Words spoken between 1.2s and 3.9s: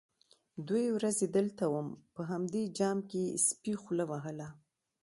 دلته وم، په همدې جام کې سپي